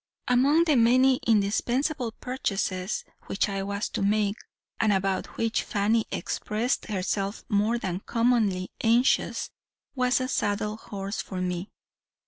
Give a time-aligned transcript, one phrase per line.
[0.27, 4.35] "Among the many indispensable purchases which I was to make,
[4.79, 9.51] and about which Fanny expressed herself more than commonly anxious,
[9.93, 11.69] was a saddle horse for me.